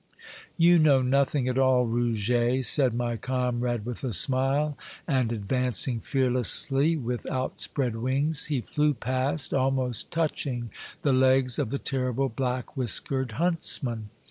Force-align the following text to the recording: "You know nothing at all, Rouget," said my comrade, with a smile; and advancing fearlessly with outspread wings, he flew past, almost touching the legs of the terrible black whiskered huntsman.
"You 0.57 0.79
know 0.79 1.03
nothing 1.03 1.47
at 1.47 1.59
all, 1.59 1.85
Rouget," 1.85 2.63
said 2.65 2.95
my 2.95 3.17
comrade, 3.17 3.85
with 3.85 4.03
a 4.03 4.13
smile; 4.13 4.75
and 5.07 5.31
advancing 5.31 5.99
fearlessly 5.99 6.97
with 6.97 7.29
outspread 7.29 7.95
wings, 7.97 8.45
he 8.47 8.61
flew 8.61 8.95
past, 8.95 9.53
almost 9.53 10.09
touching 10.09 10.71
the 11.03 11.13
legs 11.13 11.59
of 11.59 11.69
the 11.69 11.77
terrible 11.77 12.29
black 12.29 12.75
whiskered 12.75 13.33
huntsman. 13.33 14.09